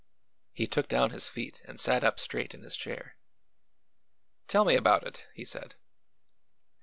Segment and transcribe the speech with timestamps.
[0.51, 3.17] He took down his feet and sat up straight in his chair.
[4.47, 5.75] "Tell me about it," he said.